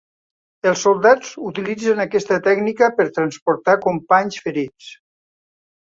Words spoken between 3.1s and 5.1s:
transportar companys ferits.